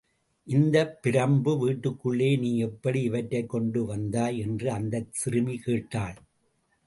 இந்தப் 0.47 0.99
பிரம்பு 1.03 1.57
வீட்டுக்குள்ளே 1.57 2.35
நீ 2.35 2.57
எப்படி 2.59 3.01
இவற்றைக் 3.01 3.49
கொண்டு 3.49 3.85
வந்தாய்! 3.85 4.37
என்று 4.39 4.71
அந்தச் 4.71 5.13
சிறுமி 5.13 5.57
கேட்டாள். 5.57 6.17